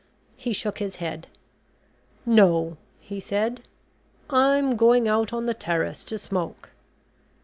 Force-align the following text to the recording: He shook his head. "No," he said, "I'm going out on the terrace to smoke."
He 0.35 0.51
shook 0.51 0.79
his 0.79 0.95
head. 0.95 1.27
"No," 2.25 2.77
he 2.99 3.19
said, 3.19 3.61
"I'm 4.31 4.75
going 4.75 5.07
out 5.07 5.31
on 5.31 5.45
the 5.45 5.53
terrace 5.53 6.03
to 6.05 6.17
smoke." 6.17 6.71